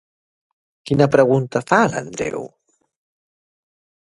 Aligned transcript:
Quina 0.91 1.07
pregunta 1.15 1.61
fa 1.73 1.81
l'Andreu? 1.91 2.49